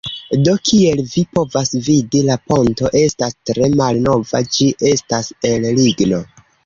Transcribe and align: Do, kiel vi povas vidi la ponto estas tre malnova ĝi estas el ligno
Do, 0.47 0.53
kiel 0.67 1.01
vi 1.09 1.23
povas 1.39 1.73
vidi 1.87 2.21
la 2.29 2.37
ponto 2.53 2.91
estas 3.01 3.37
tre 3.51 3.69
malnova 3.83 4.43
ĝi 4.57 4.71
estas 4.95 5.31
el 5.51 5.69
ligno 5.83 6.23